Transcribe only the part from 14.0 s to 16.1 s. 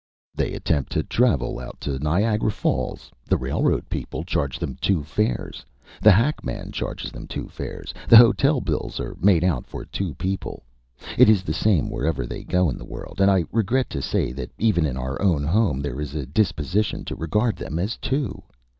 say that even in our own home there